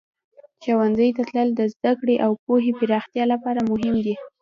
ښوونځي 0.63 1.09
ته 1.17 1.23
تلل 1.29 1.49
د 1.55 1.61
زده 1.73 1.91
کړې 1.99 2.15
او 2.25 2.31
پوهې 2.45 2.71
پراختیا 2.79 3.23
لپاره 3.33 3.59
مهم 3.71 3.95
دی. 4.05 4.15